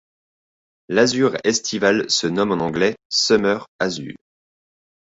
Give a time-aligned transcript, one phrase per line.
[0.89, 4.15] L'Azur estival se nomme en anglais Summer Azure.